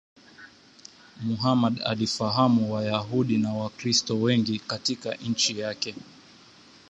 [1.21, 5.95] Muhammad alifahamu Wayahudi na Wakristo wengi katika nchi yake